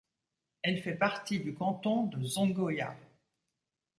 [0.63, 2.95] Elle fait partie du canton de Zongoya.